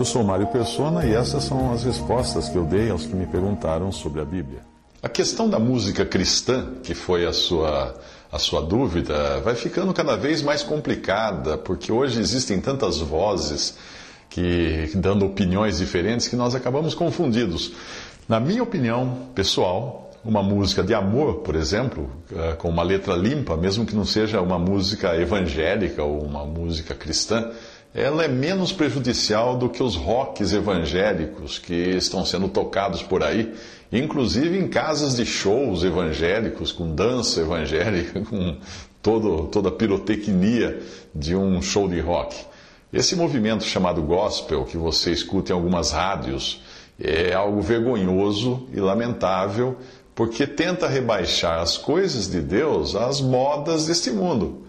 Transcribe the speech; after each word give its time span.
Eu 0.00 0.04
sou 0.06 0.24
Mário 0.24 0.46
Persona 0.46 1.04
e 1.04 1.12
essas 1.12 1.44
são 1.44 1.74
as 1.74 1.84
respostas 1.84 2.48
que 2.48 2.56
eu 2.56 2.64
dei 2.64 2.88
aos 2.88 3.04
que 3.04 3.14
me 3.14 3.26
perguntaram 3.26 3.92
sobre 3.92 4.22
a 4.22 4.24
Bíblia. 4.24 4.60
A 5.02 5.10
questão 5.10 5.46
da 5.46 5.58
música 5.58 6.06
cristã, 6.06 6.72
que 6.82 6.94
foi 6.94 7.26
a 7.26 7.34
sua, 7.34 7.94
a 8.32 8.38
sua 8.38 8.62
dúvida, 8.62 9.40
vai 9.40 9.54
ficando 9.54 9.92
cada 9.92 10.16
vez 10.16 10.40
mais 10.40 10.62
complicada, 10.62 11.58
porque 11.58 11.92
hoje 11.92 12.18
existem 12.18 12.62
tantas 12.62 12.96
vozes 12.96 13.76
que 14.30 14.90
dando 14.94 15.26
opiniões 15.26 15.76
diferentes 15.76 16.28
que 16.28 16.34
nós 16.34 16.54
acabamos 16.54 16.94
confundidos. 16.94 17.72
Na 18.26 18.40
minha 18.40 18.62
opinião 18.62 19.28
pessoal, 19.34 20.10
uma 20.24 20.42
música 20.42 20.82
de 20.82 20.94
amor, 20.94 21.40
por 21.40 21.54
exemplo, 21.54 22.10
eh, 22.34 22.54
com 22.54 22.70
uma 22.70 22.82
letra 22.82 23.14
limpa, 23.14 23.54
mesmo 23.54 23.84
que 23.84 23.94
não 23.94 24.06
seja 24.06 24.40
uma 24.40 24.58
música 24.58 25.14
evangélica 25.14 26.02
ou 26.02 26.22
uma 26.22 26.46
música 26.46 26.94
cristã, 26.94 27.50
ela 27.94 28.24
é 28.24 28.28
menos 28.28 28.72
prejudicial 28.72 29.56
do 29.56 29.68
que 29.68 29.82
os 29.82 29.96
rocks 29.96 30.52
evangélicos 30.52 31.58
que 31.58 31.74
estão 31.74 32.24
sendo 32.24 32.48
tocados 32.48 33.02
por 33.02 33.22
aí, 33.22 33.52
inclusive 33.90 34.56
em 34.56 34.68
casas 34.68 35.16
de 35.16 35.26
shows 35.26 35.82
evangélicos, 35.82 36.70
com 36.70 36.94
dança 36.94 37.40
evangélica, 37.40 38.20
com 38.30 38.56
todo, 39.02 39.48
toda 39.48 39.70
a 39.70 39.72
pirotecnia 39.72 40.80
de 41.14 41.34
um 41.34 41.60
show 41.60 41.88
de 41.88 41.98
rock. 41.98 42.36
Esse 42.92 43.16
movimento 43.16 43.64
chamado 43.64 44.02
gospel, 44.02 44.64
que 44.64 44.76
você 44.76 45.10
escuta 45.10 45.52
em 45.52 45.54
algumas 45.54 45.90
rádios, 45.90 46.62
é 46.98 47.32
algo 47.32 47.60
vergonhoso 47.60 48.68
e 48.72 48.80
lamentável, 48.80 49.76
porque 50.14 50.46
tenta 50.46 50.86
rebaixar 50.86 51.60
as 51.60 51.76
coisas 51.76 52.28
de 52.28 52.40
Deus 52.40 52.94
às 52.94 53.20
modas 53.20 53.86
deste 53.86 54.10
mundo. 54.10 54.64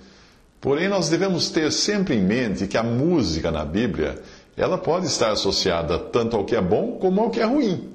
Porém, 0.62 0.88
nós 0.88 1.10
devemos 1.10 1.50
ter 1.50 1.72
sempre 1.72 2.16
em 2.16 2.22
mente 2.22 2.68
que 2.68 2.78
a 2.78 2.84
música 2.84 3.50
na 3.50 3.66
Bíblia, 3.66 4.22
ela 4.56 4.78
pode 4.78 5.08
estar 5.08 5.32
associada 5.32 5.98
tanto 5.98 6.38
ao 6.38 6.46
que 6.46 6.56
é 6.56 6.62
bom 6.62 7.00
como 7.02 7.20
ao 7.20 7.32
que 7.32 7.40
é 7.40 7.46
ruim. 7.46 7.90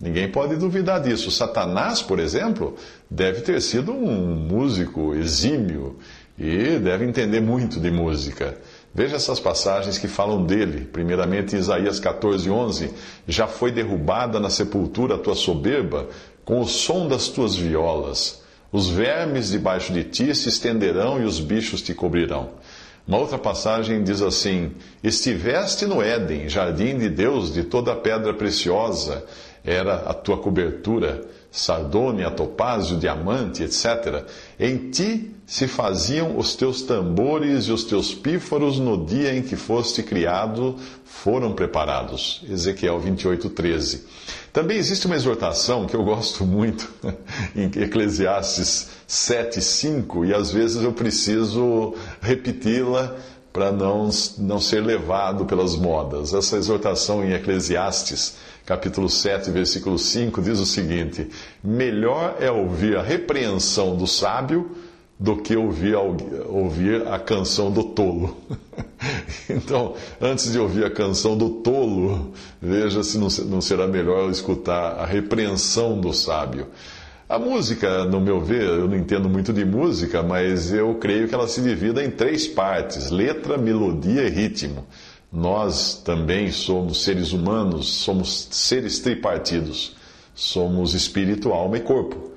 Ninguém 0.00 0.30
pode 0.30 0.56
duvidar 0.56 1.00
disso. 1.02 1.30
Satanás, 1.30 2.00
por 2.00 2.18
exemplo, 2.18 2.74
deve 3.10 3.42
ter 3.42 3.60
sido 3.60 3.92
um 3.92 4.34
músico 4.34 5.14
exímio 5.14 5.98
e 6.38 6.78
deve 6.78 7.04
entender 7.04 7.40
muito 7.40 7.78
de 7.78 7.90
música. 7.90 8.56
Veja 8.94 9.16
essas 9.16 9.38
passagens 9.38 9.98
que 9.98 10.08
falam 10.08 10.42
dele. 10.44 10.88
Primeiramente, 10.90 11.54
Isaías 11.54 12.00
14, 12.00 12.48
11. 12.50 12.90
Já 13.28 13.46
foi 13.46 13.70
derrubada 13.70 14.40
na 14.40 14.48
sepultura 14.48 15.16
a 15.16 15.18
tua 15.18 15.34
soberba 15.34 16.08
com 16.46 16.60
o 16.60 16.66
som 16.66 17.06
das 17.06 17.28
tuas 17.28 17.54
violas. 17.56 18.42
Os 18.76 18.90
vermes 18.90 19.52
debaixo 19.52 19.90
de 19.90 20.04
ti 20.04 20.34
se 20.34 20.50
estenderão 20.50 21.18
e 21.18 21.24
os 21.24 21.40
bichos 21.40 21.80
te 21.80 21.94
cobrirão. 21.94 22.50
Uma 23.08 23.16
outra 23.16 23.38
passagem 23.38 24.04
diz 24.04 24.20
assim: 24.20 24.72
Estiveste 25.02 25.86
no 25.86 26.02
Éden, 26.02 26.46
jardim 26.46 26.98
de 26.98 27.08
Deus, 27.08 27.54
de 27.54 27.64
toda 27.64 27.96
pedra 27.96 28.34
preciosa 28.34 29.24
era 29.64 29.94
a 29.94 30.12
tua 30.12 30.36
cobertura, 30.36 31.26
sardônia, 31.50 32.30
topázio, 32.30 32.98
diamante, 32.98 33.62
etc. 33.62 34.26
Em 34.60 34.90
ti 34.90 35.34
se 35.46 35.66
faziam 35.66 36.38
os 36.38 36.54
teus 36.54 36.82
tambores 36.82 37.64
e 37.64 37.72
os 37.72 37.82
teus 37.82 38.14
pífaros 38.14 38.78
no 38.78 39.06
dia 39.06 39.34
em 39.34 39.40
que 39.40 39.56
foste 39.56 40.02
criado, 40.02 40.76
foram 41.02 41.52
preparados. 41.54 42.44
Ezequiel 42.48 43.00
28, 43.00 43.48
13. 43.48 44.04
Também 44.56 44.78
existe 44.78 45.04
uma 45.04 45.16
exortação 45.16 45.84
que 45.84 45.94
eu 45.94 46.02
gosto 46.02 46.46
muito 46.46 46.90
em 47.54 47.66
Eclesiastes 47.66 48.88
7, 49.06 49.60
5, 49.60 50.24
e 50.24 50.32
às 50.32 50.50
vezes 50.50 50.82
eu 50.82 50.94
preciso 50.94 51.94
repeti-la 52.22 53.16
para 53.52 53.70
não, 53.70 54.08
não 54.38 54.58
ser 54.58 54.80
levado 54.80 55.44
pelas 55.44 55.76
modas. 55.76 56.32
Essa 56.32 56.56
exortação 56.56 57.22
em 57.22 57.34
Eclesiastes, 57.34 58.38
capítulo 58.64 59.10
7, 59.10 59.50
versículo 59.50 59.98
5, 59.98 60.40
diz 60.40 60.58
o 60.58 60.64
seguinte: 60.64 61.28
Melhor 61.62 62.38
é 62.40 62.50
ouvir 62.50 62.96
a 62.96 63.02
repreensão 63.02 63.94
do 63.94 64.06
sábio 64.06 64.70
do 65.20 65.36
que 65.36 65.54
ouvir, 65.54 65.96
ouvir 65.96 67.06
a 67.06 67.18
canção 67.18 67.70
do 67.70 67.84
tolo. 67.84 68.34
então, 69.48 69.94
antes 70.20 70.52
de 70.52 70.58
ouvir 70.58 70.84
a 70.84 70.90
canção 70.90 71.36
do 71.36 71.48
tolo, 71.48 72.32
veja 72.60 73.02
se 73.02 73.18
não 73.18 73.60
será 73.60 73.86
melhor 73.86 74.30
escutar 74.30 74.98
a 74.98 75.06
repreensão 75.06 76.00
do 76.00 76.12
sábio. 76.12 76.68
A 77.28 77.38
música, 77.38 78.04
no 78.04 78.20
meu 78.20 78.40
ver, 78.40 78.62
eu 78.62 78.86
não 78.86 78.96
entendo 78.96 79.28
muito 79.28 79.52
de 79.52 79.64
música, 79.64 80.22
mas 80.22 80.72
eu 80.72 80.94
creio 80.94 81.26
que 81.26 81.34
ela 81.34 81.48
se 81.48 81.60
divida 81.60 82.04
em 82.04 82.10
três 82.10 82.46
partes: 82.46 83.10
letra, 83.10 83.58
melodia 83.58 84.22
e 84.22 84.30
ritmo. 84.30 84.86
Nós 85.32 86.00
também 86.04 86.52
somos 86.52 87.02
seres 87.02 87.32
humanos, 87.32 87.88
somos 87.88 88.48
seres 88.52 89.00
tripartidos. 89.00 89.96
Somos 90.36 90.94
espírito, 90.94 91.50
alma 91.50 91.78
e 91.78 91.80
corpo. 91.80 92.30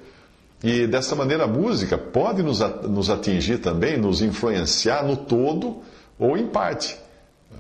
E 0.64 0.88
dessa 0.88 1.16
maneira 1.16 1.44
a 1.44 1.48
música 1.48 1.98
pode 1.98 2.42
nos 2.42 3.10
atingir 3.10 3.60
também, 3.60 3.98
nos 3.98 4.22
influenciar 4.22 5.06
no 5.06 5.16
todo 5.16 5.82
ou 6.20 6.38
em 6.38 6.46
parte. 6.48 6.98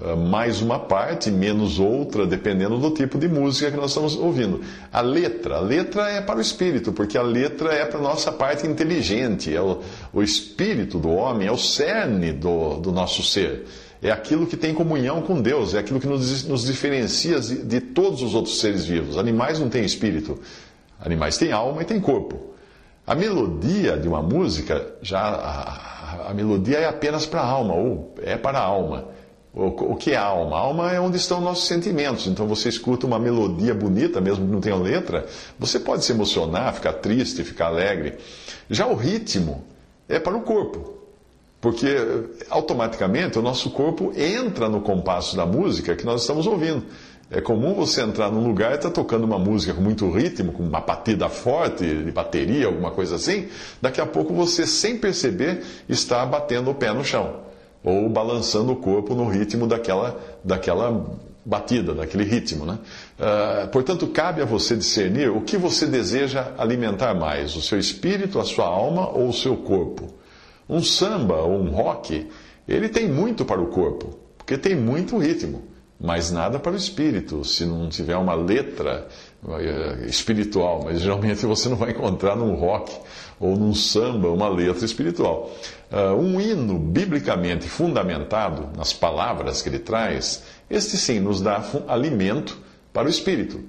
Ah, 0.02 0.16
mais 0.16 0.62
uma 0.62 0.80
parte, 0.80 1.31
menos 1.31 1.80
outra, 1.80 2.25
dependendo 2.25 2.78
do 2.78 2.92
tipo 2.92 3.18
de 3.18 3.28
música 3.28 3.72
que 3.72 3.78
nós 3.78 3.92
estamos 3.92 4.16
ouvindo. 4.16 4.62
A 4.94 5.02
letra, 5.02 5.58
a 5.58 5.59
letra 5.59 6.09
é 6.09 6.22
para 6.22 6.38
o 6.38 6.42
espírito, 6.42 6.94
porque 6.94 7.18
a 7.18 7.22
letra 7.22 7.74
é 7.74 7.86
para 7.86 8.00
a 8.00 8.02
nossa 8.02 8.31
parte 8.31 8.68
inteligente, 8.68 9.53
é 9.53 9.62
o, 9.62 9.81
o 10.14 10.22
espírito 10.22 11.00
do 11.00 11.09
homem, 11.09 11.47
é 11.47 11.52
o 11.52 11.58
cerne 11.58 12.31
do, 12.31 12.75
do 12.78 12.92
nosso 12.92 13.24
ser. 13.24 13.66
É 14.02 14.12
aquilo 14.12 14.47
que 14.47 14.56
tem 14.56 14.74
comunhão 14.74 15.22
com 15.22 15.41
Deus, 15.41 15.74
é 15.74 15.80
aquilo 15.80 16.00
que 16.00 16.08
nos, 16.08 16.46
nos 16.46 16.66
diferencia 16.66 17.40
de, 17.40 17.64
de 17.64 17.81
todos 17.81 18.22
os 18.22 18.34
outros 18.34 18.59
seres 18.59 18.86
vivos. 18.86 19.18
Animais 19.18 19.59
não 19.59 19.70
têm 19.70 19.84
espírito, 19.84 20.40
animais 21.02 21.38
têm 21.38 21.52
alma 21.52 21.81
e 21.81 21.86
têm 21.86 22.00
corpo. 22.00 22.53
A 23.06 23.16
melodia 23.16 23.97
de 23.97 24.08
uma 24.08 24.22
música, 24.22 24.94
já 25.02 25.20
a, 25.20 25.98
a 26.28 26.34
melodia 26.34 26.78
é 26.80 26.86
apenas 26.86 27.25
para 27.25 27.42
a 27.42 27.46
alma, 27.46 27.74
ou 27.74 28.14
é 28.22 28.38
para 28.38 28.59
a 28.59 28.64
alma. 28.64 29.08
O, 29.52 29.96
que 29.96 30.12
é 30.12 30.16
alma? 30.16 30.56
A 30.56 30.59
alma 30.59 30.92
é 30.92 31.00
onde 31.00 31.18
estão 31.18 31.42
nossos 31.42 31.68
sentimentos. 31.68 32.28
Então 32.28 32.47
você 32.47 32.70
escuta 32.70 33.08
uma 33.08 33.18
melodia 33.18 33.74
bonita, 33.74 34.22
mesmo 34.22 34.46
que 34.46 34.52
não 34.52 34.62
tenha 34.62 34.75
letra, 34.75 35.25
você 35.58 35.80
pode 35.80 36.06
se 36.06 36.12
emocionar, 36.12 36.74
ficar 36.74 36.94
triste, 36.94 37.44
ficar 37.44 37.68
alegre. 37.68 38.18
Já 38.70 38.86
o 38.86 38.96
ritmo 38.96 39.64
é 40.08 40.20
para 40.20 40.38
o 40.38 40.42
corpo. 40.42 41.00
Porque 41.59 41.88
automaticamente 42.50 43.38
o 43.38 43.41
nosso 43.41 43.72
corpo 43.72 44.14
entra 44.16 44.70
no 44.70 44.80
compasso 44.80 45.36
da 45.36 45.46
música 45.46 45.96
que 45.96 46.06
nós 46.06 46.22
estamos 46.22 46.47
ouvindo. 46.47 46.86
É 47.31 47.40
comum 47.40 47.75
você 47.75 48.01
entrar 48.01 48.31
num 48.31 48.44
lugar 48.47 48.72
e 48.72 48.75
estar 48.75 48.90
tá 48.90 48.95
tocando 48.95 49.23
uma 49.23 49.38
música 49.38 49.72
com 49.73 49.81
muito 49.81 50.09
ritmo, 50.09 50.51
com 50.51 50.63
uma 50.63 50.81
batida 50.81 51.29
forte 51.29 51.85
de 51.85 52.12
bateria, 52.12 52.66
alguma 52.66 52.90
coisa 52.90 53.17
assim. 53.17 53.47
Daqui 53.79 54.01
a 54.01 54.06
pouco 54.06 54.34
você, 54.34 54.66
sem 54.66 54.97
perceber, 54.97 55.63
está 55.88 56.25
batendo 56.25 56.72
o 56.72 56.75
pé 56.75 56.91
no 56.91 57.03
chão 57.03 57.41
ou 57.84 58.09
balançando 58.09 58.72
o 58.72 58.76
corpo 58.76 59.14
no 59.14 59.29
ritmo 59.29 59.67
daquela, 59.67 60.20
daquela 60.43 61.17
batida, 61.46 61.93
daquele 61.93 62.23
ritmo. 62.23 62.66
Né? 62.66 62.79
Uh, 63.20 63.67
portanto, 63.67 64.08
cabe 64.08 64.41
a 64.41 64.46
você 64.46 64.76
discernir 64.76 65.29
o 65.29 65.41
que 65.41 65.55
você 65.55 65.85
deseja 65.85 66.53
alimentar 66.58 67.14
mais: 67.14 67.55
o 67.55 67.61
seu 67.61 67.78
espírito, 67.78 68.40
a 68.40 68.43
sua 68.43 68.66
alma 68.66 69.08
ou 69.08 69.29
o 69.29 69.34
seu 69.34 69.55
corpo. 69.55 70.16
Um 70.67 70.81
samba 70.81 71.35
ou 71.35 71.59
um 71.59 71.70
rock, 71.70 72.28
ele 72.67 72.90
tem 72.90 73.08
muito 73.08 73.46
para 73.46 73.61
o 73.61 73.67
corpo, 73.67 74.20
porque 74.37 74.58
tem 74.58 74.76
muito 74.76 75.17
ritmo 75.17 75.64
mas 75.99 76.31
nada 76.31 76.57
para 76.57 76.72
o 76.72 76.75
espírito, 76.75 77.43
se 77.43 77.66
não 77.66 77.90
tiver 77.90 78.16
uma 78.16 78.34
letra 78.34 79.07
eh, 79.47 80.05
espiritual. 80.07 80.84
Mas 80.85 81.01
geralmente 81.01 81.46
você 81.46 81.67
não 81.67 81.75
vai 81.75 81.91
encontrar 81.91 82.37
num 82.37 82.55
rock 82.55 82.96
ou 83.37 83.57
num 83.57 83.73
samba 83.73 84.29
uma 84.29 84.47
letra 84.47 84.85
espiritual. 84.85 85.51
Uh, 85.91 86.13
um 86.16 86.40
hino 86.40 86.78
biblicamente 86.78 87.67
fundamentado 87.67 88.69
nas 88.78 88.93
palavras 88.93 89.61
que 89.61 89.69
ele 89.69 89.79
traz, 89.79 90.43
este 90.69 90.96
sim 90.97 91.19
nos 91.19 91.41
dá 91.41 91.63
alimento 91.87 92.57
para 92.93 93.07
o 93.07 93.09
espírito. 93.09 93.59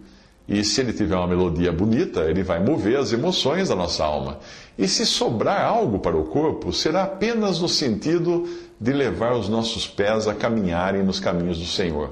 E 0.51 0.65
se 0.65 0.81
ele 0.81 0.93
tiver 0.93 1.15
uma 1.15 1.29
melodia 1.29 1.71
bonita, 1.71 2.23
ele 2.23 2.43
vai 2.43 2.59
mover 2.59 2.99
as 2.99 3.13
emoções 3.13 3.69
da 3.69 3.77
nossa 3.77 4.05
alma. 4.05 4.41
E 4.77 4.89
se 4.89 5.07
sobrar 5.07 5.65
algo 5.65 6.01
para 6.01 6.17
o 6.17 6.25
corpo, 6.25 6.73
será 6.73 7.05
apenas 7.05 7.61
no 7.61 7.69
sentido 7.69 8.49
de 8.81 8.93
levar 8.93 9.35
os 9.35 9.49
nossos 9.49 9.87
pés 9.87 10.27
a 10.27 10.35
caminharem 10.35 11.05
nos 11.05 11.21
caminhos 11.21 11.57
do 11.57 11.67
Senhor. 11.67 12.11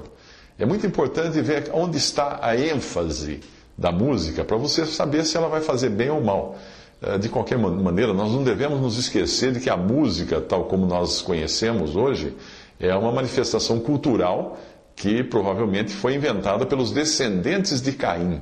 É 0.57 0.65
muito 0.65 0.87
importante 0.87 1.41
ver 1.41 1.69
onde 1.73 1.97
está 1.97 2.39
a 2.41 2.55
ênfase 2.55 3.41
da 3.77 3.91
música 3.91 4.45
para 4.45 4.55
você 4.55 4.85
saber 4.85 5.25
se 5.25 5.35
ela 5.35 5.49
vai 5.49 5.59
fazer 5.59 5.89
bem 5.89 6.09
ou 6.09 6.21
mal. 6.21 6.57
Eh, 7.01 7.17
de 7.17 7.27
qualquer 7.27 7.57
maneira, 7.57 8.13
nós 8.13 8.31
não 8.31 8.43
devemos 8.43 8.79
nos 8.79 8.97
esquecer 8.97 9.51
de 9.51 9.59
que 9.59 9.69
a 9.69 9.75
música, 9.75 10.39
tal 10.39 10.63
como 10.63 10.85
nós 10.85 11.21
conhecemos 11.21 11.93
hoje, 11.93 12.33
é 12.79 12.95
uma 12.95 13.11
manifestação 13.11 13.79
cultural 13.79 14.57
que 14.99 15.23
provavelmente 15.23 15.93
foi 15.93 16.13
inventada 16.15 16.65
pelos 16.65 16.91
descendentes 16.91 17.81
de 17.81 17.93
Caim. 17.93 18.41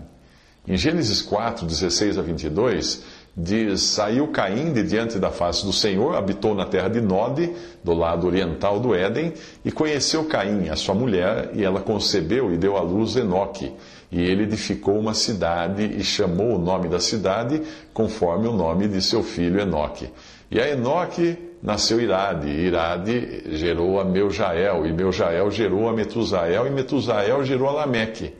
Em 0.68 0.76
Gênesis 0.76 1.22
4, 1.22 1.68
16 1.68 2.18
a 2.18 2.22
22, 2.24 3.04
diz: 3.38 3.80
Saiu 3.84 4.30
Caim 4.30 4.74
de 4.74 4.82
diante 4.82 5.20
da 5.20 5.30
face 5.30 5.64
do 5.64 5.72
Senhor, 5.72 6.16
habitou 6.16 6.56
na 6.56 6.66
terra 6.66 6.90
de 6.90 7.00
Nod, 7.00 7.54
do 7.84 7.94
lado 7.94 8.26
oriental 8.26 8.80
do 8.80 8.96
Éden, 8.96 9.34
e 9.64 9.72
conheceu 9.72 10.26
Caim, 10.26 10.68
a 10.70 10.76
sua 10.76 10.96
mulher, 10.96 11.52
e 11.54 11.64
ela 11.64 11.80
concebeu 11.80 12.52
e 12.52 12.58
deu 12.58 12.76
à 12.76 12.82
luz 12.82 13.16
Enoque. 13.16 13.72
E 14.12 14.20
ele 14.20 14.44
edificou 14.44 14.98
uma 14.98 15.14
cidade 15.14 15.84
e 15.84 16.04
chamou 16.04 16.56
o 16.56 16.60
nome 16.60 16.90
da 16.90 17.00
cidade 17.00 17.62
conforme 17.94 18.48
o 18.48 18.54
nome 18.54 18.88
de 18.88 19.00
seu 19.00 19.22
filho 19.22 19.62
Enoque. 19.62 20.10
E 20.50 20.60
a 20.60 20.68
Enoque 20.68 21.38
nasceu 21.68 22.00
Irade, 22.00 22.48
e 22.48 22.66
Irade 22.66 23.44
gerou 23.58 24.00
a 24.00 24.06
Meujael, 24.06 24.86
e 24.86 24.94
Meujael 24.94 25.52
gerou 25.52 25.90
a 25.90 25.92
Metusael, 25.92 26.66
e 26.66 26.70
Metusael 26.70 27.44
gerou 27.44 27.68
a 27.68 27.74
Lameque. 27.74 28.34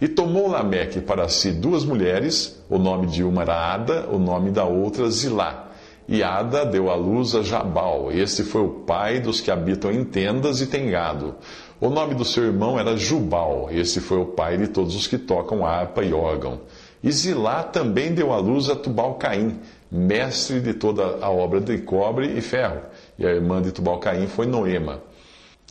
E 0.00 0.06
tomou 0.06 0.48
Lameque 0.48 1.00
para 1.00 1.28
si 1.28 1.50
duas 1.50 1.84
mulheres, 1.84 2.62
o 2.70 2.78
nome 2.78 3.08
de 3.08 3.24
uma 3.24 3.42
era 3.42 3.74
Ada, 3.74 4.08
o 4.12 4.16
nome 4.16 4.52
da 4.52 4.64
outra 4.64 5.10
Zilá. 5.10 5.70
E 6.06 6.22
Ada 6.22 6.64
deu 6.64 6.88
à 6.88 6.94
luz 6.94 7.34
a 7.34 7.42
Jabal. 7.42 8.12
Este 8.12 8.44
foi 8.44 8.62
o 8.62 8.68
pai 8.86 9.18
dos 9.18 9.40
que 9.40 9.50
habitam 9.50 9.90
em 9.90 10.04
tendas 10.04 10.60
e 10.60 10.66
têm 10.68 10.88
gado. 10.88 11.34
O 11.80 11.90
nome 11.90 12.14
do 12.14 12.24
seu 12.24 12.44
irmão 12.44 12.78
era 12.78 12.96
Jubal. 12.96 13.70
Esse 13.72 14.00
foi 14.00 14.18
o 14.18 14.26
pai 14.26 14.56
de 14.56 14.68
todos 14.68 14.94
os 14.94 15.08
que 15.08 15.18
tocam 15.18 15.66
harpa 15.66 16.04
e 16.04 16.12
órgão. 16.12 16.60
E 17.02 17.10
Zilá 17.10 17.64
também 17.64 18.14
deu 18.14 18.32
à 18.32 18.38
luz 18.38 18.70
a 18.70 18.76
Tubal-Caim, 18.76 19.58
mestre 19.90 20.60
de 20.60 20.74
toda 20.74 21.18
a 21.24 21.30
obra 21.30 21.60
de 21.60 21.78
cobre 21.78 22.26
e 22.36 22.40
ferro. 22.40 22.82
E 23.18 23.26
a 23.26 23.30
irmã 23.30 23.60
de 23.62 23.72
Tubal-Caim 23.72 24.26
foi 24.26 24.46
Noema. 24.46 25.02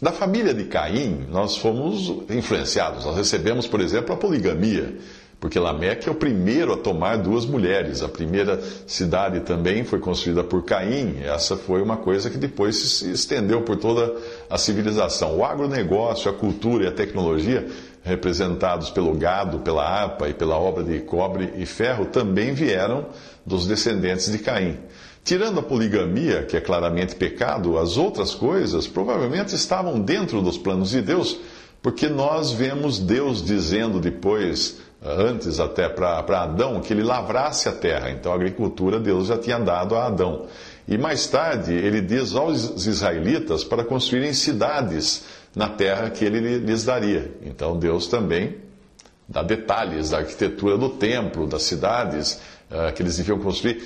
Da 0.01 0.11
família 0.11 0.53
de 0.53 0.65
Caim, 0.65 1.25
nós 1.29 1.57
fomos 1.57 2.13
influenciados. 2.29 3.05
Nós 3.05 3.17
recebemos, 3.17 3.67
por 3.67 3.81
exemplo, 3.81 4.13
a 4.13 4.17
poligamia. 4.17 4.95
Porque 5.39 5.59
Lameque 5.59 6.09
é 6.09 6.11
o 6.11 6.15
primeiro 6.15 6.73
a 6.73 6.77
tomar 6.77 7.17
duas 7.17 7.45
mulheres. 7.45 8.01
A 8.01 8.09
primeira 8.09 8.59
cidade 8.87 9.41
também 9.41 9.83
foi 9.83 9.99
construída 9.99 10.43
por 10.43 10.63
Caim. 10.63 11.17
Essa 11.23 11.55
foi 11.55 11.81
uma 11.81 11.97
coisa 11.97 12.29
que 12.29 12.37
depois 12.37 12.75
se 12.75 13.11
estendeu 13.11 13.61
por 13.61 13.77
toda 13.77 14.15
a 14.49 14.57
civilização. 14.57 15.37
O 15.37 15.45
agronegócio, 15.45 16.29
a 16.29 16.33
cultura 16.33 16.85
e 16.85 16.87
a 16.87 16.91
tecnologia, 16.91 17.67
representados 18.07 18.89
pelo 18.89 19.13
gado, 19.13 19.59
pela 19.59 19.83
harpa 19.83 20.29
e 20.29 20.33
pela 20.33 20.57
obra 20.57 20.83
de 20.83 20.99
cobre 20.99 21.53
e 21.57 21.65
ferro, 21.65 22.05
também 22.05 22.53
vieram 22.53 23.07
dos 23.45 23.67
descendentes 23.67 24.31
de 24.31 24.39
Caim. 24.39 24.77
Tirando 25.23 25.59
a 25.59 25.63
poligamia, 25.63 26.43
que 26.43 26.55
é 26.55 26.61
claramente 26.61 27.15
pecado, 27.15 27.77
as 27.77 27.97
outras 27.97 28.33
coisas 28.33 28.87
provavelmente 28.87 29.53
estavam 29.53 29.99
dentro 29.99 30.41
dos 30.41 30.57
planos 30.57 30.91
de 30.91 31.01
Deus, 31.01 31.37
porque 31.81 32.07
nós 32.07 32.51
vemos 32.51 32.97
Deus 32.97 33.43
dizendo 33.43 33.99
depois 33.99 34.77
antes 35.03 35.59
até 35.59 35.87
para 35.87 36.41
Adão, 36.41 36.81
que 36.81 36.91
ele 36.91 37.03
lavrasse 37.03 37.69
a 37.69 37.71
terra. 37.71 38.09
Então 38.09 38.31
a 38.31 38.35
agricultura 38.35 38.99
Deus 38.99 39.27
já 39.27 39.37
tinha 39.37 39.59
dado 39.59 39.95
a 39.95 40.07
Adão. 40.07 40.47
E 40.87 40.97
mais 40.97 41.27
tarde 41.27 41.73
ele 41.73 42.01
diz 42.01 42.33
aos 42.33 42.85
israelitas 42.85 43.63
para 43.63 43.83
construírem 43.83 44.33
cidades 44.33 45.25
na 45.57 45.67
terra 45.67 46.11
que 46.11 46.23
ele 46.23 46.59
lhes 46.59 46.83
daria. 46.83 47.31
Então 47.41 47.79
Deus 47.79 48.05
também 48.05 48.57
dá 49.27 49.41
detalhes 49.41 50.11
da 50.11 50.19
arquitetura 50.19 50.77
do 50.77 50.89
templo, 50.89 51.47
das 51.47 51.63
cidades 51.63 52.39
uh, 52.69 52.93
que 52.93 53.01
eles 53.01 53.17
deviam 53.17 53.39
construir, 53.39 53.81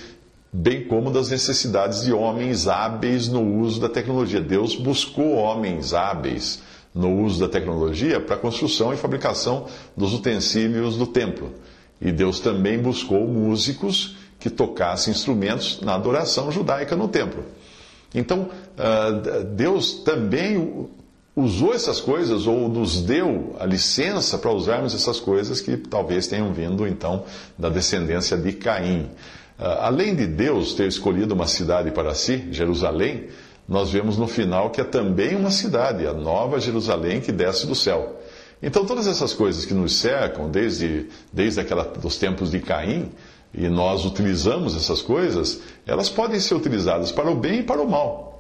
bem 0.52 0.84
como 0.84 1.10
das 1.10 1.30
necessidades 1.30 2.04
de 2.04 2.12
homens 2.12 2.68
hábeis 2.68 3.30
no 3.30 3.42
uso 3.62 3.80
da 3.80 3.88
tecnologia. 3.88 4.42
Deus 4.42 4.76
buscou 4.76 5.36
homens 5.36 5.94
hábeis 5.94 6.62
no 6.94 7.22
uso 7.22 7.40
da 7.40 7.48
tecnologia 7.48 8.20
para 8.20 8.36
a 8.36 8.40
construção 8.40 8.94
e 8.94 8.98
fabricação 8.98 9.66
dos 9.96 10.14
utensílios 10.14 10.98
do 10.98 11.08
templo. 11.08 11.54
E 12.02 12.12
Deus 12.12 12.42
também 12.42 12.78
buscou 12.78 13.26
músicos 13.26 14.18
que 14.38 14.50
tocassem 14.50 15.14
instrumentos 15.14 15.80
na 15.80 15.96
adoração 15.96 16.52
judaica 16.52 16.98
no 16.98 17.08
templo. 17.08 17.46
Então, 18.14 18.50
ah, 18.78 19.44
Deus 19.56 19.94
também 20.04 20.90
usou 21.36 21.74
essas 21.74 22.00
coisas 22.00 22.46
ou 22.46 22.68
nos 22.68 23.02
deu 23.02 23.56
a 23.60 23.66
licença 23.66 24.38
para 24.38 24.52
usarmos 24.52 24.94
essas 24.94 25.20
coisas 25.20 25.62
que 25.62 25.78
talvez 25.78 26.28
tenham 26.28 26.52
vindo 26.54 26.86
então 26.86 27.24
da 27.58 27.70
descendência 27.70 28.38
de 28.38 28.52
Caim. 28.54 29.10
Ah, 29.58 29.88
além 29.88 30.16
de 30.16 30.28
Deus 30.28 30.74
ter 30.74 30.88
escolhido 30.88 31.34
uma 31.34 31.48
cidade 31.48 31.92
para 31.92 32.14
si, 32.14 32.48
Jerusalém, 32.52 33.28
nós 33.68 33.92
vemos 33.92 34.18
no 34.18 34.28
final 34.28 34.70
que 34.70 34.82
é 34.82 34.84
também 34.84 35.36
uma 35.36 35.52
cidade, 35.52 36.06
a 36.06 36.14
Nova 36.14 36.60
Jerusalém 36.60 37.22
que 37.22 37.32
desce 37.32 37.66
do 37.66 37.76
céu. 37.76 38.20
Então, 38.62 38.86
todas 38.86 39.08
essas 39.08 39.34
coisas 39.34 39.66
que 39.66 39.74
nos 39.74 39.96
cercam, 39.96 40.50
desde, 40.50 41.08
desde 41.34 41.60
aquela, 41.60 41.84
dos 41.84 42.18
tempos 42.18 42.52
de 42.52 42.60
Caim, 42.60 43.10
e 43.54 43.68
nós 43.68 44.06
utilizamos 44.06 44.76
essas 44.76 45.02
coisas, 45.02 45.62
elas 45.86 46.10
podem 46.10 46.40
ser 46.40 46.56
utilizadas 46.56 47.12
para 47.12 47.30
o 47.30 47.36
bem 47.36 47.60
e 47.60 47.64
para 47.64 47.82
o 47.82 47.90
mal. 47.90 48.31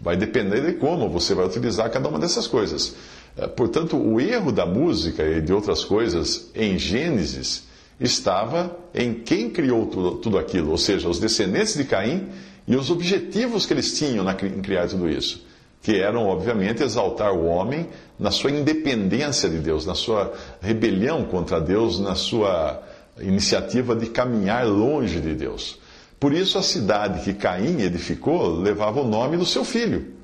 Vai 0.00 0.16
depender 0.16 0.60
de 0.60 0.74
como 0.74 1.08
você 1.08 1.34
vai 1.34 1.46
utilizar 1.46 1.90
cada 1.90 2.08
uma 2.08 2.18
dessas 2.18 2.46
coisas. 2.46 2.94
É, 3.36 3.46
portanto, 3.46 3.96
o 3.96 4.20
erro 4.20 4.50
da 4.50 4.64
música 4.64 5.22
e 5.22 5.40
de 5.40 5.52
outras 5.52 5.84
coisas 5.84 6.50
em 6.54 6.78
Gênesis 6.78 7.64
estava 8.00 8.76
em 8.94 9.14
quem 9.14 9.50
criou 9.50 9.86
tudo, 9.86 10.16
tudo 10.16 10.38
aquilo, 10.38 10.70
ou 10.70 10.78
seja, 10.78 11.08
os 11.08 11.18
descendentes 11.18 11.74
de 11.74 11.84
Caim 11.84 12.28
e 12.66 12.76
os 12.76 12.90
objetivos 12.90 13.64
que 13.64 13.72
eles 13.72 13.96
tinham 13.96 14.24
em 14.30 14.60
criar 14.60 14.88
tudo 14.88 15.08
isso, 15.08 15.46
que 15.82 15.96
eram, 15.96 16.26
obviamente, 16.26 16.82
exaltar 16.82 17.32
o 17.32 17.46
homem 17.46 17.86
na 18.18 18.30
sua 18.30 18.50
independência 18.50 19.48
de 19.48 19.58
Deus, 19.58 19.86
na 19.86 19.94
sua 19.94 20.32
rebelião 20.60 21.24
contra 21.24 21.60
Deus, 21.60 22.00
na 22.00 22.14
sua 22.14 22.82
iniciativa 23.18 23.94
de 23.94 24.06
caminhar 24.06 24.66
longe 24.66 25.20
de 25.20 25.34
Deus. 25.34 25.78
Por 26.18 26.32
isso, 26.32 26.58
a 26.58 26.62
cidade 26.62 27.20
que 27.22 27.34
Caim 27.34 27.82
edificou 27.82 28.58
levava 28.58 29.00
o 29.00 29.06
nome 29.06 29.36
do 29.36 29.44
seu 29.44 29.64
filho. 29.64 30.14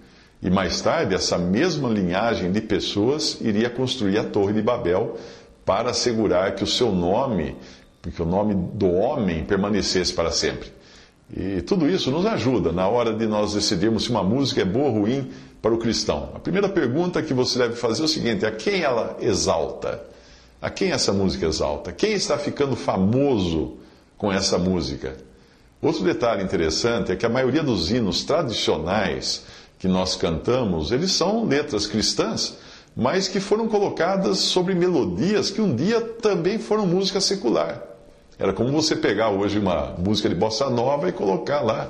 E 0.43 0.51
mais 0.51 0.81
tarde, 0.81 1.15
essa 1.15 1.39
mesma 1.39 1.89
linhagem 1.89 2.51
de 2.51 2.61
pessoas 2.61 3.39
iria 3.41 3.71
construir 3.71 4.19
a 4.19 4.25
Torre 4.25 4.53
de 4.53 4.63
Babel 4.63 5.17
para 5.65 5.91
assegurar 5.91 6.55
que 6.55 6.65
o 6.65 6.67
seu 6.67 6.91
nome, 6.91 7.57
que 8.15 8.21
o 8.21 8.27
nome 8.27 8.55
do 8.75 8.91
homem 8.91 9.45
permanecesse 9.45 10.13
para 10.13 10.33
sempre. 10.33 10.73
E 11.35 11.63
tudo 11.63 11.89
isso 11.89 12.11
nos 12.11 12.27
ajuda 12.27 12.73
na 12.73 12.89
hora 12.89 13.15
de 13.15 13.27
nós 13.27 13.55
decidirmos 13.55 14.05
se 14.05 14.11
uma 14.11 14.23
música 14.23 14.63
é 14.63 14.65
boa 14.65 14.87
ou 14.87 15.01
ruim 15.01 15.31
para 15.63 15.73
o 15.73 15.79
cristão. 15.79 16.31
A 16.35 16.41
primeira 16.41 16.69
pergunta 16.69 17.23
que 17.23 17.33
você 17.33 17.59
deve 17.59 17.77
fazer 17.77 18.03
é 18.03 18.05
o 18.05 18.09
seguinte: 18.09 18.45
a 18.45 18.51
quem 18.51 18.83
ela 18.83 19.17
exalta? 19.21 20.03
A 20.61 20.69
quem 20.69 20.91
essa 20.91 21.13
música 21.13 21.47
exalta? 21.47 21.93
Quem 21.93 22.13
está 22.13 22.37
ficando 22.37 22.75
famoso 22.75 23.77
com 24.19 24.33
essa 24.33 24.59
música? 24.59 25.17
Outro 25.83 26.05
detalhe 26.05 26.45
interessante 26.45 27.11
é 27.11 27.17
que 27.17 27.27
a 27.27 27.29
maioria 27.29 27.63
dos 27.63 27.91
hinos 27.91 28.23
tradicionais 28.23 29.43
que 29.81 29.89
nós 29.89 30.15
cantamos, 30.15 30.93
eles 30.93 31.11
são 31.11 31.45
letras 31.45 31.89
cristãs, 31.89 32.57
mas 32.95 33.27
que 33.27 33.41
foram 33.41 33.67
colocadas 33.67 34.39
sobre 34.39 34.77
melodias 34.77 35.51
que 35.51 35.61
um 35.61 35.75
dia 35.75 36.01
também 36.01 36.57
foram 36.57 36.87
música 36.87 37.21
secular. 37.21 37.83
Era 38.39 38.53
como 38.53 38.71
você 38.71 38.95
pegar 38.95 39.31
hoje 39.31 39.59
uma 39.59 39.97
música 39.99 40.29
de 40.29 40.37
bossa 40.37 40.71
nova 40.71 41.09
e 41.09 41.13
colocar 41.13 41.61
lá, 41.63 41.89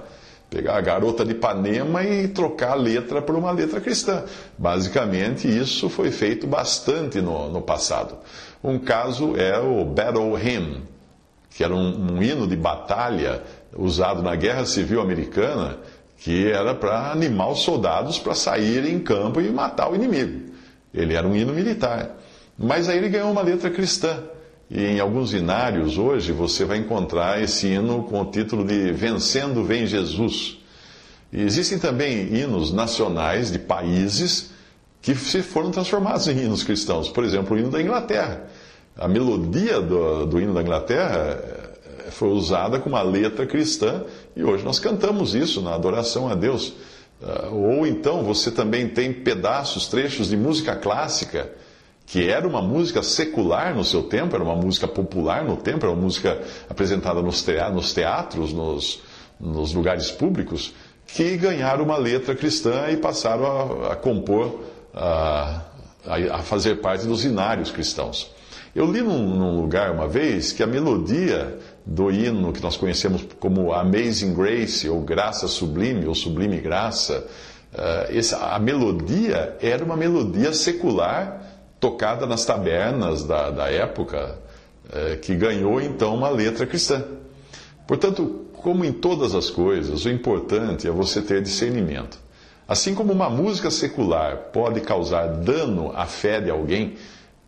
pegar 0.48 0.78
a 0.78 0.80
garota 0.80 1.22
de 1.22 1.32
Ipanema 1.32 2.02
e 2.02 2.28
trocar 2.28 2.72
a 2.72 2.76
letra 2.76 3.20
por 3.20 3.36
uma 3.36 3.50
letra 3.50 3.78
cristã. 3.78 4.24
Basicamente, 4.56 5.46
isso 5.46 5.90
foi 5.90 6.10
feito 6.10 6.46
bastante 6.46 7.20
no, 7.20 7.50
no 7.50 7.60
passado. 7.60 8.16
Um 8.64 8.78
caso 8.78 9.36
é 9.36 9.58
o 9.58 9.84
Battle 9.84 10.34
Hymn, 10.34 10.82
que 11.50 11.62
era 11.62 11.74
um, 11.74 12.14
um 12.14 12.22
hino 12.22 12.46
de 12.46 12.56
batalha 12.56 13.42
usado 13.76 14.22
na 14.22 14.34
Guerra 14.34 14.64
Civil 14.64 15.00
Americana, 15.00 15.78
que 16.18 16.50
era 16.50 16.74
para 16.74 17.10
animar 17.10 17.50
os 17.50 17.60
soldados 17.60 18.18
para 18.18 18.34
saírem 18.34 18.94
em 18.94 19.00
campo 19.00 19.40
e 19.40 19.50
matar 19.50 19.90
o 19.90 19.94
inimigo. 19.94 20.52
Ele 20.94 21.14
era 21.14 21.26
um 21.26 21.34
hino 21.34 21.52
militar. 21.52 22.16
Mas 22.56 22.88
aí 22.88 22.98
ele 22.98 23.08
ganhou 23.08 23.30
uma 23.30 23.42
letra 23.42 23.70
cristã. 23.70 24.22
E 24.70 24.84
em 24.84 25.00
alguns 25.00 25.34
inários 25.34 25.98
hoje 25.98 26.32
você 26.32 26.64
vai 26.64 26.78
encontrar 26.78 27.42
esse 27.42 27.66
hino 27.66 28.04
com 28.04 28.20
o 28.20 28.24
título 28.26 28.64
de 28.64 28.92
Vencendo 28.92 29.64
Vem 29.64 29.86
Jesus. 29.86 30.58
E 31.32 31.42
existem 31.42 31.78
também 31.78 32.34
hinos 32.34 32.72
nacionais 32.72 33.50
de 33.50 33.58
países 33.58 34.50
que 35.00 35.14
se 35.14 35.42
foram 35.42 35.70
transformados 35.70 36.28
em 36.28 36.38
hinos 36.38 36.62
cristãos. 36.62 37.08
Por 37.08 37.24
exemplo, 37.24 37.56
o 37.56 37.58
hino 37.58 37.70
da 37.70 37.82
Inglaterra, 37.82 38.46
A 38.96 39.08
melodia 39.08 39.80
do, 39.80 40.26
do 40.26 40.40
hino 40.40 40.54
da 40.54 40.62
Inglaterra 40.62 41.61
foi 42.12 42.28
usada 42.28 42.78
com 42.78 42.88
uma 42.88 43.02
letra 43.02 43.46
cristã 43.46 44.04
e 44.36 44.44
hoje 44.44 44.64
nós 44.64 44.78
cantamos 44.78 45.34
isso 45.34 45.60
na 45.60 45.74
adoração 45.74 46.28
a 46.28 46.34
Deus. 46.34 46.72
Ah, 47.22 47.48
ou 47.50 47.86
então 47.86 48.24
você 48.24 48.50
também 48.50 48.88
tem 48.88 49.12
pedaços, 49.12 49.86
trechos 49.88 50.28
de 50.28 50.36
música 50.36 50.74
clássica, 50.74 51.52
que 52.06 52.28
era 52.28 52.46
uma 52.46 52.60
música 52.60 53.02
secular 53.02 53.74
no 53.74 53.84
seu 53.84 54.02
tempo, 54.02 54.34
era 54.34 54.44
uma 54.44 54.56
música 54.56 54.88
popular 54.88 55.44
no 55.44 55.56
tempo, 55.56 55.86
era 55.86 55.94
uma 55.94 56.02
música 56.02 56.42
apresentada 56.68 57.22
nos 57.22 57.42
teatros, 57.42 58.52
nos, 58.52 59.00
nos 59.40 59.72
lugares 59.72 60.10
públicos, 60.10 60.74
que 61.06 61.36
ganharam 61.36 61.84
uma 61.84 61.96
letra 61.96 62.34
cristã 62.34 62.88
e 62.90 62.96
passaram 62.96 63.84
a, 63.84 63.92
a 63.92 63.96
compor, 63.96 64.60
a, 64.94 65.62
a, 66.06 66.38
fazer 66.38 66.80
parte 66.80 67.06
dos 67.06 67.24
inários 67.24 67.70
cristãos. 67.70 68.30
Eu 68.74 68.90
li 68.90 69.02
num, 69.02 69.36
num, 69.36 69.60
lugar 69.60 69.90
uma 69.90 70.08
vez 70.08 70.50
que 70.52 70.62
a 70.62 70.66
melodia 70.66 71.58
do 71.84 72.10
hino 72.10 72.52
que 72.52 72.62
nós 72.62 72.76
conhecemos 72.76 73.26
como 73.40 73.72
Amazing 73.72 74.34
Grace, 74.34 74.88
ou 74.88 75.00
Graça 75.00 75.48
Sublime, 75.48 76.06
ou 76.06 76.14
Sublime 76.14 76.60
Graça, 76.60 77.26
essa, 78.10 78.54
a 78.54 78.58
melodia 78.58 79.56
era 79.60 79.82
uma 79.84 79.96
melodia 79.96 80.52
secular 80.52 81.42
tocada 81.80 82.26
nas 82.26 82.44
tabernas 82.44 83.24
da, 83.24 83.50
da 83.50 83.70
época, 83.70 84.38
uh, 84.86 85.18
que 85.18 85.34
ganhou 85.34 85.80
então 85.80 86.14
uma 86.14 86.28
letra 86.28 86.66
cristã. 86.66 87.02
Portanto, 87.86 88.46
como 88.52 88.84
em 88.84 88.92
todas 88.92 89.34
as 89.34 89.50
coisas, 89.50 90.04
o 90.04 90.08
importante 90.10 90.86
é 90.86 90.90
você 90.90 91.20
ter 91.20 91.42
discernimento. 91.42 92.18
Assim 92.68 92.94
como 92.94 93.12
uma 93.12 93.28
música 93.28 93.70
secular 93.70 94.36
pode 94.52 94.80
causar 94.80 95.26
dano 95.26 95.92
à 95.96 96.06
fé 96.06 96.40
de 96.40 96.50
alguém, 96.50 96.94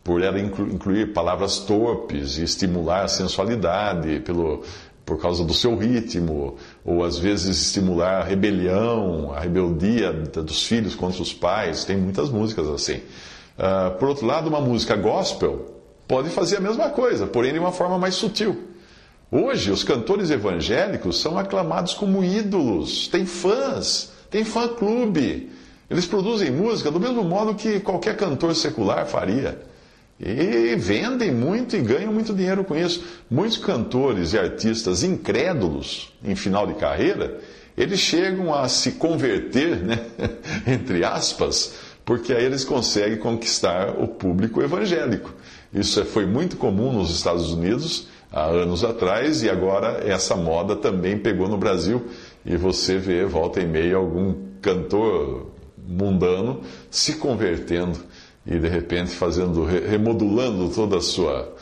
por 0.04 0.22
ela 0.22 0.38
incluir 0.38 1.14
palavras 1.14 1.60
torpes 1.60 2.36
e 2.36 2.44
estimular 2.44 3.04
a 3.04 3.08
sensualidade 3.08 4.20
pelo, 4.20 4.62
por 5.04 5.18
causa 5.18 5.42
do 5.42 5.54
seu 5.54 5.74
ritmo, 5.76 6.56
ou 6.84 7.02
às 7.02 7.18
vezes 7.18 7.58
estimular 7.58 8.20
a 8.20 8.22
rebelião, 8.22 9.32
a 9.32 9.40
rebeldia 9.40 10.12
dos 10.12 10.66
filhos 10.66 10.94
contra 10.94 11.22
os 11.22 11.32
pais. 11.32 11.84
Tem 11.86 11.96
muitas 11.96 12.28
músicas 12.28 12.68
assim. 12.68 13.00
Uh, 13.58 13.96
por 13.98 14.08
outro 14.08 14.26
lado, 14.26 14.48
uma 14.48 14.60
música 14.60 14.94
gospel 14.94 15.72
pode 16.06 16.28
fazer 16.28 16.58
a 16.58 16.60
mesma 16.60 16.90
coisa, 16.90 17.26
porém 17.26 17.54
de 17.54 17.58
uma 17.58 17.72
forma 17.72 17.98
mais 17.98 18.14
sutil. 18.14 18.62
Hoje, 19.32 19.70
os 19.70 19.82
cantores 19.82 20.30
evangélicos 20.30 21.18
são 21.18 21.38
aclamados 21.38 21.94
como 21.94 22.22
ídolos, 22.22 23.08
tem 23.08 23.24
fãs, 23.24 24.12
tem 24.30 24.44
fã-clube. 24.44 25.50
Eles 25.88 26.06
produzem 26.06 26.50
música 26.50 26.90
do 26.90 27.00
mesmo 27.00 27.24
modo 27.24 27.54
que 27.54 27.80
qualquer 27.80 28.16
cantor 28.16 28.54
secular 28.54 29.06
faria. 29.06 29.72
E 30.18 30.76
vendem 30.76 31.32
muito 31.32 31.76
e 31.76 31.80
ganham 31.80 32.12
muito 32.12 32.32
dinheiro 32.32 32.64
com 32.64 32.76
isso. 32.76 33.04
Muitos 33.30 33.58
cantores 33.58 34.32
e 34.32 34.38
artistas 34.38 35.02
incrédulos 35.02 36.12
em 36.24 36.36
final 36.36 36.66
de 36.66 36.74
carreira, 36.74 37.40
eles 37.76 37.98
chegam 37.98 38.54
a 38.54 38.68
se 38.68 38.92
converter, 38.92 39.76
né? 39.82 40.00
entre 40.66 41.04
aspas, 41.04 41.74
porque 42.04 42.32
aí 42.32 42.44
eles 42.44 42.64
conseguem 42.64 43.18
conquistar 43.18 43.90
o 43.98 44.06
público 44.06 44.62
evangélico. 44.62 45.34
Isso 45.72 46.00
é, 46.00 46.04
foi 46.04 46.26
muito 46.26 46.56
comum 46.56 46.92
nos 46.92 47.10
Estados 47.10 47.52
Unidos 47.52 48.06
há 48.30 48.44
anos 48.44 48.84
atrás 48.84 49.42
e 49.42 49.50
agora 49.50 50.02
essa 50.06 50.36
moda 50.36 50.76
também 50.76 51.18
pegou 51.18 51.48
no 51.48 51.58
Brasil 51.58 52.06
e 52.46 52.56
você 52.56 52.98
vê 52.98 53.24
volta 53.24 53.60
e 53.60 53.66
meia 53.66 53.96
algum 53.96 54.34
cantor 54.62 55.50
mundano 55.86 56.60
se 56.90 57.14
convertendo 57.14 57.98
e 58.46 58.58
de 58.58 58.68
repente 58.68 59.10
fazendo 59.10 59.64
remodulando 59.64 60.68
toda 60.68 60.98
a 60.98 61.00
sua 61.00 61.52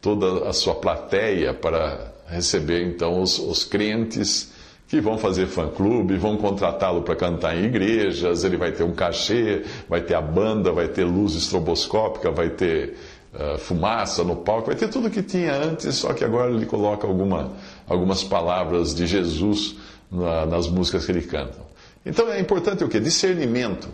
toda 0.00 0.48
a 0.48 0.52
sua 0.52 0.74
plateia 0.74 1.54
para 1.54 2.12
receber 2.26 2.82
então 2.86 3.22
os, 3.22 3.38
os 3.38 3.64
crentes 3.64 4.52
que 4.92 5.00
vão 5.00 5.16
fazer 5.16 5.46
fã-clube, 5.46 6.18
vão 6.18 6.36
contratá-lo 6.36 7.00
para 7.00 7.16
cantar 7.16 7.56
em 7.56 7.64
igrejas, 7.64 8.44
ele 8.44 8.58
vai 8.58 8.72
ter 8.72 8.82
um 8.82 8.92
cachê, 8.92 9.62
vai 9.88 10.02
ter 10.02 10.12
a 10.12 10.20
banda, 10.20 10.70
vai 10.70 10.86
ter 10.86 11.04
luz 11.04 11.34
estroboscópica, 11.34 12.30
vai 12.30 12.50
ter 12.50 12.94
uh, 13.32 13.58
fumaça 13.58 14.22
no 14.22 14.36
palco, 14.36 14.66
vai 14.66 14.76
ter 14.76 14.88
tudo 14.88 15.08
que 15.08 15.22
tinha 15.22 15.54
antes, 15.54 15.94
só 15.94 16.12
que 16.12 16.22
agora 16.22 16.50
ele 16.50 16.66
coloca 16.66 17.06
alguma, 17.06 17.52
algumas 17.88 18.22
palavras 18.22 18.94
de 18.94 19.06
Jesus 19.06 19.76
na, 20.10 20.44
nas 20.44 20.68
músicas 20.68 21.06
que 21.06 21.12
ele 21.12 21.22
canta. 21.22 21.58
Então 22.04 22.30
é 22.30 22.38
importante 22.38 22.84
o 22.84 22.88
que? 22.88 23.00
Discernimento. 23.00 23.88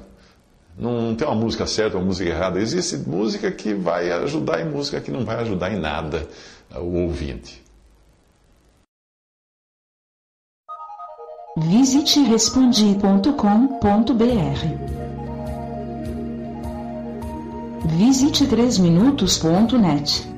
Não 0.78 1.14
tem 1.14 1.26
uma 1.26 1.34
música 1.34 1.66
certa, 1.66 1.96
uma 1.96 2.06
música 2.06 2.30
errada. 2.30 2.60
Existe 2.60 2.96
música 2.96 3.50
que 3.50 3.74
vai 3.74 4.12
ajudar 4.12 4.60
e 4.60 4.64
música 4.64 5.00
que 5.00 5.10
não 5.10 5.24
vai 5.24 5.36
ajudar 5.36 5.72
em 5.72 5.78
nada 5.78 6.28
o 6.76 7.02
ouvinte. 7.02 7.62
Visite 11.56 12.20
respondi.com.br 12.20 13.28
Visite 17.98 18.46
3minutos.net. 18.46 20.37